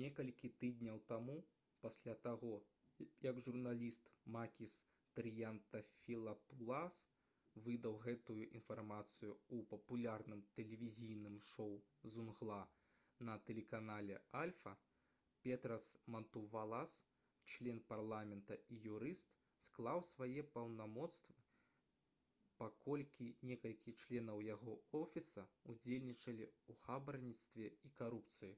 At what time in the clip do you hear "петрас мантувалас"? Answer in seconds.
15.48-16.94